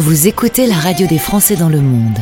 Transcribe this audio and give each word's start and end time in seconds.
Vous 0.00 0.28
écoutez 0.28 0.66
la 0.66 0.76
radio 0.76 1.06
des 1.06 1.18
Français 1.18 1.56
dans 1.56 1.68
le 1.68 1.82
monde. 1.82 2.18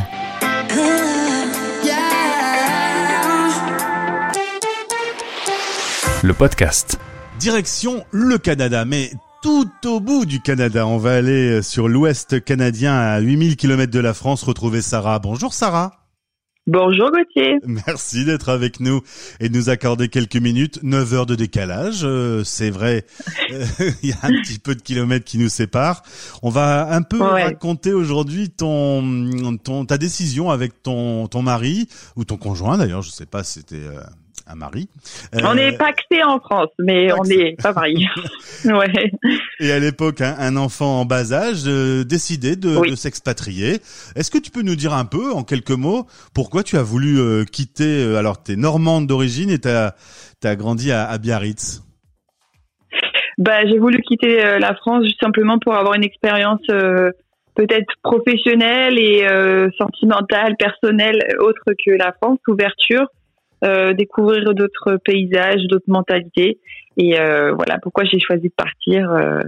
Le 6.25 6.35
podcast. 6.35 6.99
Direction 7.39 8.05
le 8.11 8.37
Canada, 8.39 8.85
mais 8.85 9.13
tout 9.45 9.71
au 9.85 10.01
bout 10.01 10.27
du 10.27 10.41
Canada. 10.41 10.89
On 10.89 10.99
va 10.99 11.13
aller 11.13 11.63
sur 11.63 11.87
l'ouest 11.87 12.43
canadien 12.43 12.99
à 12.99 13.21
8000 13.21 13.55
km 13.55 13.93
de 13.93 14.01
la 14.01 14.13
France 14.13 14.43
retrouver 14.43 14.83
Sarah. 14.83 15.21
Bonjour 15.21 15.55
Sarah. 15.55 16.08
Bonjour 16.71 17.11
Gauthier. 17.11 17.57
Merci 17.67 18.27
d'être 18.27 18.51
avec 18.51 18.79
nous 18.79 19.01
et 19.41 19.49
de 19.49 19.57
nous 19.57 19.71
accorder 19.71 20.09
quelques 20.09 20.37
minutes. 20.37 20.81
9 20.83 21.15
heures 21.15 21.25
de 21.27 21.35
décalage, 21.35 22.01
euh, 22.05 22.45
c'est 22.45 22.69
vrai. 22.69 23.07
euh, 23.53 23.65
Il 24.03 24.11
y 24.11 24.13
a 24.13 24.19
un 24.23 24.29
petit 24.43 24.59
peu 24.59 24.75
de 24.75 24.83
kilomètres 24.83 25.25
qui 25.25 25.39
nous 25.39 25.49
séparent. 25.49 26.03
On 26.43 26.51
va 26.51 26.95
un 26.95 27.01
peu 27.01 27.19
Ouais. 27.19 27.45
raconter 27.45 27.95
aujourd'hui 27.95 28.51
ton, 28.51 29.57
ton 29.65 29.87
ta 29.87 29.97
décision 29.97 30.51
avec 30.51 30.83
ton 30.83 31.27
ton 31.27 31.41
mari 31.43 31.89
ou 32.17 32.25
ton 32.25 32.37
conjoint 32.37 32.77
d'ailleurs. 32.77 33.01
Je 33.03 33.11
sais 33.11 33.27
pas, 33.27 33.43
si 33.45 33.61
c'était 33.61 33.77
euh, 33.77 34.01
un 34.49 34.55
mari. 34.55 34.89
On 35.35 35.57
Euh, 35.57 35.69
est 35.69 35.77
paxé 35.79 36.23
en 36.25 36.41
France, 36.41 36.71
mais 36.79 37.13
on 37.13 37.23
n'est 37.23 37.55
pas 37.63 37.73
mariés. 37.73 38.07
ouais. 38.65 39.13
Et 39.61 39.71
à 39.73 39.79
l'époque, 39.79 40.21
un, 40.21 40.35
un 40.39 40.57
enfant 40.57 41.01
en 41.01 41.05
bas 41.05 41.33
âge 41.33 41.65
euh, 41.67 42.05
décidait 42.05 42.57
de, 42.57 42.77
Oui. 42.77 42.91
de 42.91 42.97
s'expatrier. 42.97 43.81
Est-ce 44.17 44.31
que 44.31 44.39
tu 44.39 44.51
peux 44.51 44.63
nous 44.63 44.77
dire 44.77 44.93
un 44.95 45.05
peu, 45.05 45.33
en 45.33 45.45
quelques 45.45 45.71
mots, 45.71 46.07
pourquoi 46.35 46.63
tu 46.63 46.77
as 46.77 46.83
voulu 46.83 47.19
euh, 47.19 47.45
quitter 47.45 48.03
euh, 48.05 48.17
Alors, 48.17 48.43
tu 48.43 48.53
es 48.53 48.57
normande 48.57 49.07
d'origine 49.07 49.51
et 49.51 49.59
tu 49.59 49.69
as, 49.69 49.95
grandi 50.57 50.93
à, 50.93 51.05
à 51.09 51.19
Biarritz? 51.19 51.83
Bah, 53.39 53.65
j'ai 53.67 53.79
voulu 53.79 54.01
quitter 54.03 54.45
euh, 54.45 54.59
la 54.59 54.75
France 54.75 55.05
juste 55.05 55.21
simplement 55.23 55.59
pour 55.59 55.75
avoir 55.75 55.95
une 55.95 56.03
expérience 56.05 56.61
euh, 56.71 57.11
peut-être 57.55 57.93
professionnelle 58.03 58.99
et 58.99 59.27
euh, 59.29 59.69
sentimentale, 59.79 60.55
personnelle, 60.59 61.19
autre 61.41 61.63
que 61.85 61.93
la 61.93 62.13
France, 62.21 62.39
ouverture, 62.49 63.07
euh, 63.65 63.93
découvrir 63.93 64.55
d'autres 64.55 64.99
paysages, 65.05 65.63
d'autres 65.69 65.89
mentalités. 65.89 66.59
Et 66.97 67.19
euh, 67.19 67.53
voilà 67.53 67.79
pourquoi 67.83 68.05
j'ai 68.05 68.19
choisi 68.21 68.49
de 68.49 68.55
partir, 68.57 69.11
euh, 69.11 69.41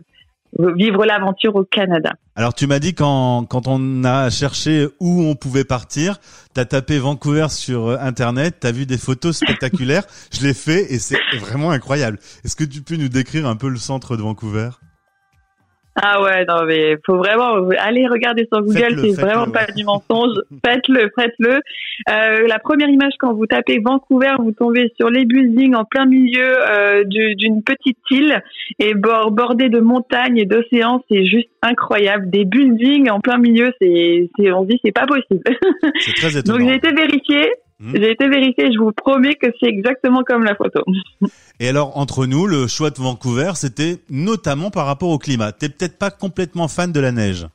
vivre 0.77 1.05
l'aventure 1.05 1.55
au 1.57 1.65
Canada. 1.65 2.13
Alors, 2.37 2.55
tu 2.55 2.67
m'as 2.67 2.79
dit 2.79 2.95
quand, 2.95 3.45
quand 3.45 3.67
on 3.67 4.05
a 4.05 4.31
cherché 4.31 4.87
où 5.01 5.23
on 5.23 5.35
pouvait 5.35 5.65
partir, 5.65 6.19
tu 6.55 6.61
as 6.61 6.65
tapé 6.65 6.99
Vancouver 6.99 7.47
sur 7.51 7.91
Internet, 8.01 8.59
tu 8.61 8.67
as 8.67 8.73
vu 8.73 8.87
des 8.87 8.99
photos 8.99 9.37
spectaculaires. 9.37 10.05
Je 10.33 10.47
l'ai 10.47 10.55
fait 10.55 10.93
et 10.93 10.99
c'est 10.99 11.19
vraiment 11.39 11.71
incroyable. 11.71 12.19
Est-ce 12.45 12.57
que 12.57 12.65
tu 12.65 12.83
peux 12.83 12.97
nous 12.97 13.09
décrire 13.09 13.47
un 13.47 13.57
peu 13.57 13.69
le 13.69 13.79
centre 13.79 14.17
de 14.17 14.23
Vancouver? 14.23 14.71
Ah 15.97 16.23
ouais, 16.23 16.45
non 16.47 16.65
mais 16.67 16.97
faut 17.05 17.17
vraiment 17.17 17.69
aller 17.79 18.07
regarder 18.07 18.47
sur 18.51 18.63
Google, 18.63 18.97
c'est 19.01 19.21
vraiment 19.21 19.47
ouais. 19.47 19.53
pas 19.53 19.67
du 19.77 19.85
mensonge. 19.85 20.37
faites-le, 20.65 21.11
faites-le. 21.19 21.55
Euh, 22.09 22.47
la 22.47 22.59
première 22.61 22.89
image 22.89 23.13
quand 23.19 23.35
vous 23.35 23.47
tapez 23.47 23.81
Vancouver, 23.81 24.35
vous 24.39 24.53
tombez 24.53 24.93
sur 24.97 25.11
les 25.11 25.25
buildings 25.25 25.75
en 25.75 25.85
plein 25.85 26.07
milieu 26.07 26.47
euh, 26.71 27.05
du- 27.05 27.35
d'une 27.35 27.63
petite 27.65 27.99
île 28.11 28.41
et 28.79 28.95
bord, 28.95 29.33
bordé 29.33 29.69
de 29.69 29.81
montagnes 29.81 30.39
et 30.39 30.47
d'océans, 30.47 31.03
c'est 31.11 31.27
juste 31.27 31.49
incroyable. 31.61 32.31
Des 32.31 32.45
buildings 32.45 33.11
en 33.11 33.21
plein 33.21 33.39
milieu, 33.39 33.73
c'est, 33.81 34.29
on 34.53 34.63
se 34.63 34.69
dit 34.69 34.81
c'est 34.85 34.93
pas 34.93 35.07
possible. 35.07 35.43
C'est 36.01 36.15
très 36.15 36.31
Donc 36.43 36.61
étonnant. 36.61 36.69
j'ai 36.69 36.75
été 36.77 36.93
vérifié. 36.93 37.51
Mhm. 37.81 37.93
J'ai 37.97 38.11
été 38.11 38.29
vérifié, 38.29 38.71
je 38.73 38.79
vous 38.79 38.93
promets 38.93 39.35
que 39.35 39.47
c'est 39.59 39.69
exactement 39.69 40.23
comme 40.23 40.45
la 40.45 40.55
photo. 40.55 40.85
Et 41.61 41.69
alors, 41.69 41.97
entre 41.97 42.27
nous, 42.27 42.47
le 42.47 42.67
choix 42.67 42.91
de 42.91 42.99
Vancouver, 42.99 43.53
c'était 43.55 43.97
notamment 44.11 44.71
par 44.71 44.87
rapport 44.87 45.09
au 45.09 45.19
climat. 45.19 45.53
T'es 45.53 45.71
peut-être 45.71 45.99
pas 45.99 46.11
complètement 46.11 46.69
fan 46.69 46.93
de 46.93 47.01
la 47.01 47.11
neige. 47.11 47.47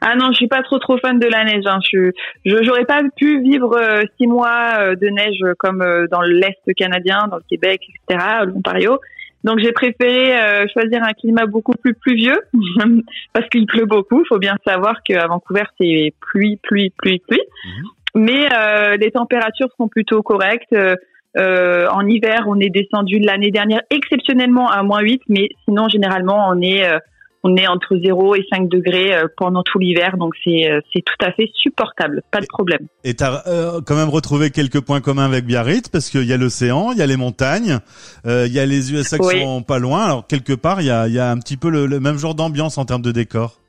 Ah 0.00 0.14
non, 0.14 0.30
je 0.30 0.36
suis 0.36 0.48
pas 0.48 0.62
trop 0.62 0.78
trop 0.78 0.98
fan 0.98 1.18
de 1.18 1.26
la 1.26 1.44
neige. 1.44 1.64
Hein. 1.66 1.78
Je 1.92 2.10
j'aurais 2.44 2.84
pas 2.84 3.02
pu 3.16 3.40
vivre 3.42 3.76
euh, 3.76 4.02
six 4.16 4.26
mois 4.26 4.74
euh, 4.78 4.94
de 4.96 5.08
neige 5.08 5.42
comme 5.58 5.82
euh, 5.82 6.06
dans 6.10 6.22
l'est 6.22 6.74
canadien, 6.76 7.28
dans 7.28 7.36
le 7.36 7.44
Québec, 7.48 7.82
etc., 8.08 8.24
l'Ontario. 8.46 8.98
Donc 9.44 9.58
j'ai 9.58 9.72
préféré 9.72 10.36
choisir 10.72 11.02
un 11.02 11.12
climat 11.14 11.46
beaucoup 11.46 11.72
plus 11.72 11.94
pluvieux 11.94 12.40
parce 13.32 13.48
qu'il 13.48 13.66
pleut 13.66 13.86
beaucoup. 13.86 14.20
Il 14.20 14.26
faut 14.28 14.38
bien 14.38 14.56
savoir 14.64 15.02
qu'à 15.02 15.26
Vancouver 15.26 15.64
c'est 15.80 16.14
pluie, 16.20 16.60
pluie, 16.62 16.90
pluie, 16.90 17.20
pluie. 17.26 17.42
Mhm. 17.64 17.84
Mais 18.14 18.48
euh, 18.52 18.96
les 18.96 19.10
températures 19.10 19.68
sont 19.78 19.88
plutôt 19.88 20.22
correctes. 20.22 20.72
Euh, 20.72 20.94
euh, 21.38 21.86
en 21.90 22.06
hiver, 22.06 22.44
on 22.46 22.60
est 22.60 22.68
descendu 22.68 23.18
l'année 23.18 23.50
dernière 23.50 23.80
exceptionnellement 23.90 24.70
à 24.70 24.82
moins 24.82 25.00
8, 25.00 25.22
mais 25.28 25.48
sinon 25.64 25.88
généralement 25.88 26.46
on 26.50 26.60
est 26.60 26.84
euh, 26.86 26.98
on 27.42 27.56
est 27.56 27.66
entre 27.66 27.96
0 27.96 28.36
et 28.36 28.44
5 28.52 28.68
degrés 28.68 29.14
euh, 29.16 29.24
pendant 29.38 29.62
tout 29.62 29.78
l'hiver, 29.78 30.16
donc 30.18 30.34
c'est 30.44 30.68
c'est 30.92 31.00
tout 31.00 31.26
à 31.26 31.32
fait 31.32 31.50
supportable, 31.54 32.20
pas 32.30 32.40
de 32.40 32.46
problème. 32.46 32.86
Et 33.02 33.14
t'as 33.14 33.42
euh, 33.46 33.80
quand 33.84 33.96
même 33.96 34.10
retrouvé 34.10 34.50
quelques 34.50 34.82
points 34.82 35.00
communs 35.00 35.24
avec 35.24 35.46
Biarritz 35.46 35.88
parce 35.88 36.10
qu'il 36.10 36.24
y 36.24 36.34
a 36.34 36.36
l'océan, 36.36 36.92
il 36.92 36.98
y 36.98 37.02
a 37.02 37.06
les 37.06 37.16
montagnes, 37.16 37.78
euh, 38.26 38.44
il 38.46 38.52
y 38.52 38.60
a 38.60 38.66
les 38.66 38.92
USA 38.92 39.16
qui 39.18 39.24
Oui. 39.26 39.40
sont 39.42 39.62
pas 39.62 39.78
loin. 39.78 40.04
Alors 40.04 40.26
quelque 40.26 40.52
part, 40.52 40.82
il 40.82 40.86
y 40.86 40.90
a, 40.90 41.08
il 41.08 41.14
y 41.14 41.18
a 41.18 41.30
un 41.30 41.38
petit 41.38 41.56
peu 41.56 41.70
le, 41.70 41.86
le 41.86 41.98
même 41.98 42.18
genre 42.18 42.34
d'ambiance 42.34 42.76
en 42.76 42.84
termes 42.84 43.02
de 43.02 43.10
décor. 43.10 43.61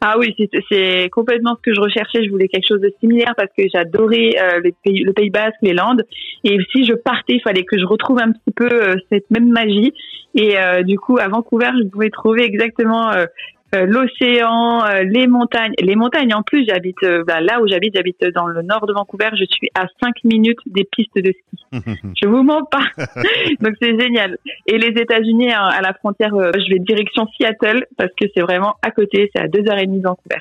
Ah 0.00 0.16
oui, 0.18 0.34
c'est- 0.70 1.08
complètement 1.10 1.56
ce 1.56 1.62
que 1.62 1.74
je 1.74 1.80
recherchais. 1.80 2.24
Je 2.24 2.30
voulais 2.30 2.48
quelque 2.48 2.66
chose 2.66 2.80
de 2.80 2.92
similaire 3.00 3.34
parce 3.36 3.50
que 3.56 3.64
j'adorais 3.72 4.32
euh, 4.40 4.60
le, 4.62 4.72
pays, 4.84 5.02
le 5.02 5.12
Pays 5.12 5.30
Basque, 5.30 5.56
les 5.62 5.74
Landes. 5.74 6.02
Et 6.44 6.58
si 6.72 6.84
je 6.84 6.92
partais, 6.94 7.34
il 7.34 7.40
fallait 7.42 7.64
que 7.64 7.78
je 7.78 7.84
retrouve 7.84 8.20
un 8.20 8.32
petit 8.32 8.52
peu 8.54 8.68
euh, 8.70 8.94
cette 9.10 9.30
même 9.30 9.48
magie. 9.48 9.92
Et 10.34 10.58
euh, 10.58 10.82
du 10.82 10.98
coup, 10.98 11.18
à 11.18 11.28
Vancouver, 11.28 11.70
je 11.82 11.88
pouvais 11.88 12.10
trouver 12.10 12.44
exactement 12.44 13.10
euh, 13.12 13.26
l'océan, 13.72 14.84
euh, 14.84 15.02
les 15.02 15.26
montagnes. 15.26 15.74
Les 15.80 15.96
montagnes, 15.96 16.34
en 16.34 16.42
plus, 16.42 16.64
j'habite 16.66 17.02
euh, 17.02 17.24
bah, 17.26 17.40
là 17.40 17.60
où 17.60 17.66
j'habite, 17.66 17.94
j'habite 17.96 18.24
dans 18.34 18.46
le 18.46 18.62
nord 18.62 18.86
de 18.86 18.92
Vancouver. 18.92 19.30
Je 19.32 19.44
suis 19.44 19.68
à 19.74 19.86
5 20.02 20.24
minutes 20.24 20.58
des 20.66 20.84
pistes 20.84 21.16
de 21.16 21.32
ski. 21.32 21.64
Je 22.22 22.28
vous 22.28 22.42
mens 22.42 22.64
pas. 22.64 22.86
Donc 23.60 23.74
c'est 23.80 23.98
génial. 23.98 24.38
Et 24.66 24.78
les 24.78 25.00
États-Unis 25.00 25.52
à, 25.52 25.66
à 25.66 25.80
la 25.80 25.92
frontière, 25.94 26.34
euh, 26.34 26.52
je 26.54 26.72
vais 26.72 26.78
direction 26.78 27.26
Seattle 27.36 27.86
parce 27.96 28.10
que 28.20 28.26
c'est 28.34 28.42
vraiment 28.42 28.74
à 28.82 28.90
côté. 28.90 29.30
C'est 29.34 29.42
à 29.42 29.48
deux 29.48 29.68
heures 29.68 29.78
et 29.78 29.86
demie 29.86 29.98
de 29.98 30.06
Vancouver. 30.06 30.38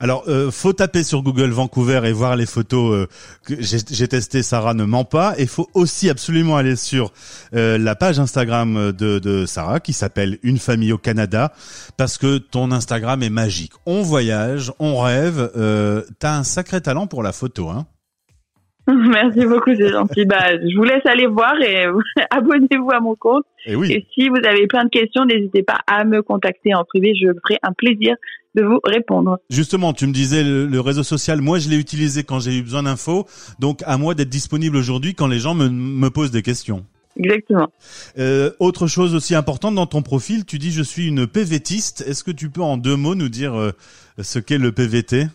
Alors, 0.00 0.24
euh, 0.28 0.50
faut 0.50 0.72
taper 0.72 1.02
sur 1.02 1.22
Google 1.22 1.50
Vancouver 1.50 2.00
et 2.04 2.12
voir 2.12 2.36
les 2.36 2.46
photos 2.46 2.94
euh, 2.94 3.06
que 3.46 3.54
j'ai 3.60 4.08
testé. 4.08 4.42
Sarah 4.42 4.74
ne 4.74 4.84
ment 4.84 5.04
pas. 5.04 5.34
Et 5.38 5.46
faut 5.46 5.68
aussi 5.74 6.10
absolument 6.10 6.56
aller 6.56 6.76
sur 6.76 7.12
euh, 7.54 7.78
la 7.78 7.94
page 7.94 8.18
Instagram 8.18 8.92
de, 8.92 9.18
de 9.18 9.46
Sarah 9.46 9.80
qui 9.80 9.92
s'appelle 9.92 10.38
Une 10.42 10.58
famille 10.58 10.92
au 10.92 10.98
Canada 10.98 11.52
parce 11.96 12.18
que 12.18 12.38
ton 12.38 12.70
Instagram 12.72 13.22
est 13.22 13.30
magique. 13.30 13.72
On 13.86 14.02
voyage, 14.02 14.72
on 14.78 14.98
rêve. 15.00 15.50
Euh, 15.56 16.02
T'as 16.18 16.36
un 16.36 16.44
sacré 16.44 16.80
talent 16.80 17.06
pour 17.06 17.22
la 17.22 17.32
photo, 17.32 17.68
hein 17.68 17.86
Merci 18.86 19.46
beaucoup, 19.46 19.74
c'est 19.74 19.88
gentil. 19.88 20.26
Bah, 20.26 20.52
je 20.52 20.76
vous 20.76 20.84
laisse 20.84 21.04
aller 21.06 21.26
voir 21.26 21.54
et 21.60 21.86
abonnez-vous 22.30 22.90
à 22.90 23.00
mon 23.00 23.14
compte. 23.14 23.44
Et 23.66 23.74
oui. 23.74 23.92
Et 23.92 24.06
si 24.12 24.28
vous 24.28 24.40
avez 24.44 24.66
plein 24.66 24.84
de 24.84 24.90
questions, 24.90 25.24
n'hésitez 25.24 25.62
pas 25.62 25.78
à 25.86 26.04
me 26.04 26.22
contacter 26.22 26.74
en 26.74 26.84
privé. 26.84 27.14
Je 27.14 27.28
ferai 27.28 27.58
un 27.62 27.72
plaisir 27.72 28.16
de 28.54 28.62
vous 28.62 28.80
répondre. 28.84 29.38
Justement, 29.50 29.92
tu 29.92 30.06
me 30.06 30.12
disais 30.12 30.42
le, 30.42 30.66
le 30.66 30.80
réseau 30.80 31.02
social. 31.02 31.40
Moi, 31.40 31.58
je 31.58 31.68
l'ai 31.68 31.76
utilisé 31.76 32.24
quand 32.24 32.40
j'ai 32.40 32.56
eu 32.58 32.62
besoin 32.62 32.84
d'infos. 32.84 33.26
Donc, 33.58 33.82
à 33.86 33.96
moi 33.98 34.14
d'être 34.14 34.28
disponible 34.28 34.76
aujourd'hui 34.76 35.14
quand 35.14 35.26
les 35.26 35.38
gens 35.38 35.54
me, 35.54 35.68
me 35.68 36.10
posent 36.10 36.30
des 36.30 36.42
questions. 36.42 36.84
Exactement. 37.16 37.68
Euh, 38.18 38.50
autre 38.58 38.86
chose 38.86 39.14
aussi 39.14 39.34
importante 39.34 39.74
dans 39.74 39.86
ton 39.86 40.02
profil, 40.02 40.44
tu 40.44 40.58
dis 40.58 40.72
je 40.72 40.82
suis 40.82 41.08
une 41.08 41.26
PVTiste. 41.26 42.04
Est-ce 42.06 42.24
que 42.24 42.30
tu 42.30 42.50
peux 42.50 42.62
en 42.62 42.76
deux 42.76 42.96
mots 42.96 43.14
nous 43.14 43.28
dire 43.28 43.54
euh, 43.54 43.70
ce 44.20 44.38
qu'est 44.38 44.58
le 44.58 44.72
PVT 44.72 45.26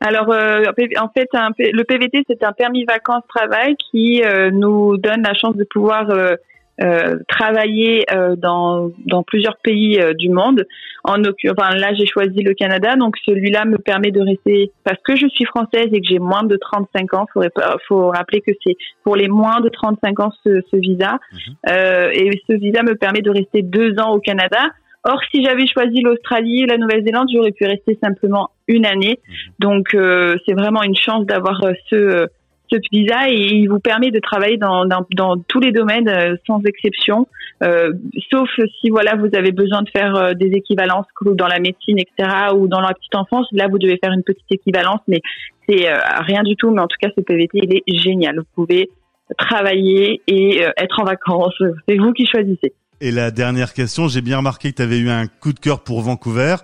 Alors, 0.00 0.30
euh, 0.30 0.64
en 0.98 1.08
fait, 1.08 1.28
un 1.34 1.50
le 1.58 1.82
PVT, 1.84 2.24
c'est 2.28 2.42
un 2.42 2.52
permis 2.52 2.84
vacances-travail 2.84 3.76
qui 3.90 4.22
euh, 4.24 4.50
nous 4.50 4.96
donne 4.96 5.22
la 5.22 5.34
chance 5.34 5.56
de 5.56 5.64
pouvoir 5.64 6.10
euh, 6.10 6.34
euh, 6.80 7.18
travailler 7.28 8.04
euh, 8.12 8.36
dans, 8.36 8.90
dans 9.06 9.22
plusieurs 9.22 9.56
pays 9.58 10.00
euh, 10.00 10.14
du 10.14 10.28
monde. 10.30 10.64
En 11.04 11.22
enfin, 11.22 11.74
là, 11.76 11.92
j'ai 11.94 12.06
choisi 12.06 12.42
le 12.42 12.54
Canada, 12.54 12.96
donc 12.96 13.16
celui-là 13.24 13.64
me 13.64 13.78
permet 13.78 14.10
de 14.10 14.20
rester 14.20 14.70
parce 14.84 14.98
que 15.02 15.16
je 15.16 15.26
suis 15.28 15.44
française 15.44 15.88
et 15.92 16.00
que 16.00 16.06
j'ai 16.08 16.18
moins 16.18 16.44
de 16.44 16.56
35 16.56 17.14
ans. 17.14 17.26
Faudrait 17.32 17.50
pas- 17.50 17.76
faut 17.88 18.08
rappeler 18.08 18.40
que 18.40 18.52
c'est 18.64 18.76
pour 19.04 19.16
les 19.16 19.28
moins 19.28 19.60
de 19.60 19.68
35 19.68 20.20
ans 20.20 20.32
ce, 20.44 20.60
ce 20.70 20.76
visa, 20.76 21.18
Mhm. 21.32 21.54
Euh, 21.70 22.10
et 22.12 22.30
ce 22.48 22.54
visa 22.56 22.82
me 22.82 22.94
permet 22.94 23.20
de 23.22 23.30
rester 23.30 23.62
deux 23.62 23.98
ans 23.98 24.12
au 24.12 24.20
Canada. 24.20 24.58
Or, 25.04 25.20
si 25.32 25.42
j'avais 25.44 25.66
choisi 25.66 26.00
l'Australie 26.02 26.62
et 26.62 26.66
la 26.66 26.76
Nouvelle-Zélande, 26.76 27.28
j'aurais 27.32 27.52
pu 27.52 27.64
rester 27.64 27.98
simplement 28.02 28.50
une 28.66 28.84
année. 28.84 29.20
Donc, 29.58 29.94
euh, 29.94 30.36
c'est 30.44 30.54
vraiment 30.54 30.82
une 30.82 30.96
chance 30.96 31.24
d'avoir 31.24 31.62
euh, 31.64 31.72
ce, 31.88 31.94
euh, 31.96 32.26
ce 32.70 32.78
visa 32.92 33.28
et 33.28 33.34
il 33.34 33.68
vous 33.68 33.80
permet 33.80 34.10
de 34.10 34.20
travailler 34.20 34.56
dans, 34.56 34.84
dans, 34.84 35.06
dans 35.14 35.36
tous 35.36 35.60
les 35.60 35.72
domaines 35.72 36.08
euh, 36.08 36.36
sans 36.46 36.62
exception, 36.64 37.26
euh, 37.62 37.92
sauf 38.30 38.48
si 38.80 38.90
voilà 38.90 39.16
vous 39.16 39.28
avez 39.34 39.52
besoin 39.52 39.82
de 39.82 39.90
faire 39.90 40.14
euh, 40.16 40.34
des 40.34 40.50
équivalences 40.52 41.06
dans 41.24 41.46
la 41.46 41.58
médecine, 41.58 41.98
etc. 41.98 42.54
ou 42.54 42.68
dans 42.68 42.80
la 42.80 42.94
petite 42.94 43.14
enfance. 43.14 43.46
Là, 43.52 43.68
vous 43.68 43.78
devez 43.78 43.98
faire 44.02 44.12
une 44.12 44.22
petite 44.22 44.50
équivalence, 44.50 45.00
mais 45.08 45.20
c'est 45.68 45.88
euh, 45.88 45.96
rien 46.20 46.42
du 46.42 46.56
tout. 46.56 46.70
Mais 46.70 46.80
en 46.80 46.86
tout 46.86 46.96
cas, 47.00 47.10
ce 47.16 47.20
PVT, 47.20 47.60
il 47.62 47.74
est 47.74 47.98
génial. 47.98 48.38
Vous 48.38 48.46
pouvez 48.54 48.90
travailler 49.36 50.22
et 50.26 50.64
euh, 50.64 50.70
être 50.76 51.00
en 51.00 51.04
vacances. 51.04 51.54
C'est 51.88 51.96
vous 51.96 52.12
qui 52.12 52.26
choisissez. 52.26 52.72
Et 53.00 53.12
la 53.12 53.30
dernière 53.30 53.74
question, 53.74 54.08
j'ai 54.08 54.22
bien 54.22 54.38
remarqué 54.38 54.72
que 54.72 54.76
tu 54.76 54.82
avais 54.82 54.98
eu 54.98 55.08
un 55.08 55.28
coup 55.28 55.52
de 55.52 55.60
cœur 55.60 55.84
pour 55.84 56.00
Vancouver. 56.00 56.56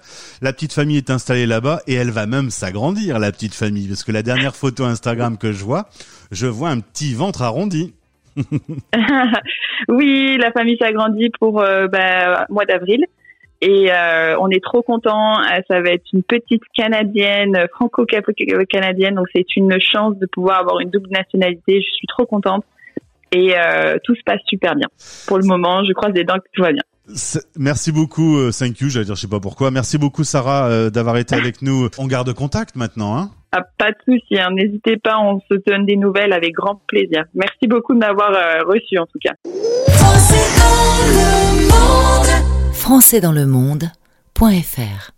La 0.43 0.53
petite 0.53 0.73
famille 0.73 0.97
est 0.97 1.11
installée 1.11 1.47
là-bas 1.47 1.81
et 1.87 1.95
elle 1.95 2.11
va 2.11 2.27
même 2.27 2.51
s'agrandir, 2.51 3.21
la 3.21 3.31
petite 3.31 3.55
famille, 3.55 3.87
parce 3.87 4.03
que 4.03 4.11
la 4.11 4.25
dernière 4.25 4.57
photo 4.57 4.83
Instagram 4.83 5.39
que 5.39 5.53
je 5.53 5.63
vois, 5.63 5.87
je 6.33 6.49
vois 6.49 6.71
un 6.71 6.81
petit 6.81 7.15
ventre 7.15 7.43
arrondi. 7.43 7.95
oui, 9.89 10.37
la 10.41 10.51
famille 10.51 10.77
s'agrandit 10.77 11.31
pour 11.39 11.61
euh, 11.61 11.87
bah, 11.87 12.47
mois 12.51 12.65
d'avril. 12.65 13.05
Et 13.61 13.93
euh, 13.93 14.37
on 14.41 14.51
est 14.51 14.63
trop 14.63 14.83
content. 14.83 15.41
Euh, 15.41 15.61
ça 15.69 15.81
va 15.81 15.91
être 15.91 16.05
une 16.13 16.25
petite 16.25 16.65
canadienne, 16.77 17.69
franco-canadienne. 17.77 19.15
Donc 19.15 19.29
c'est 19.33 19.55
une 19.55 19.79
chance 19.81 20.19
de 20.19 20.27
pouvoir 20.27 20.59
avoir 20.59 20.81
une 20.81 20.91
double 20.91 21.11
nationalité. 21.11 21.81
Je 21.81 21.95
suis 21.95 22.09
trop 22.09 22.27
contente 22.27 22.65
et 23.35 23.55
euh, 23.57 23.97
tout 24.05 24.15
se 24.15 24.23
passe 24.25 24.41
super 24.47 24.77
bien. 24.77 24.87
Pour 25.27 25.39
le 25.39 25.45
moment, 25.45 25.85
je 25.85 25.93
croise 25.93 26.13
des 26.13 26.25
dents 26.25 26.37
que 26.37 26.49
tout 26.53 26.63
va 26.63 26.73
bien. 26.73 26.83
Merci 27.59 27.93
beaucoup, 27.93 28.39
euh, 28.39 28.51
thank 28.51 28.81
you, 28.81 28.89
j'allais 28.89 29.05
dire 29.05 29.15
je 29.15 29.21
sais 29.21 29.29
pas 29.29 29.41
pourquoi. 29.41 29.71
Merci 29.71 29.99
beaucoup 29.99 30.25
Sarah 30.25 30.69
euh, 30.69 30.91
d'avoir 30.91 31.19
été 31.19 31.35
avec 31.35 31.61
nous. 31.61 31.89
On 31.99 32.07
garde 32.07 32.33
contact 32.33 32.77
maintenant, 32.77 33.19
hein 33.19 33.31
ah, 33.53 33.61
Pas 33.77 33.91
de 33.91 33.97
souci, 34.07 34.39
hein. 34.39 34.51
n'hésitez 34.53 34.97
pas, 34.97 35.19
on 35.19 35.41
se 35.41 35.55
donne 35.67 35.85
des 35.85 35.97
nouvelles 35.97 36.33
avec 36.33 36.55
grand 36.55 36.81
plaisir. 36.87 37.25
Merci 37.35 37.67
beaucoup 37.69 37.93
de 37.93 37.99
m'avoir 37.99 38.31
reçu 38.67 38.99
en 38.99 39.07
tout 39.07 39.19
cas. 39.23 39.35
Français 39.91 40.45
dans 40.59 41.03
le 41.03 41.69
monde. 41.69 42.73
Français 42.73 43.21
dans 43.21 43.33
le 43.33 43.47
monde.fr 43.47 45.14